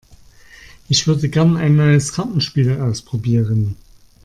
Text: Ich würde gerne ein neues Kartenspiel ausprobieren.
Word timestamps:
Ich 0.89 1.05
würde 1.05 1.29
gerne 1.29 1.59
ein 1.59 1.75
neues 1.75 2.11
Kartenspiel 2.13 2.81
ausprobieren. 2.81 3.75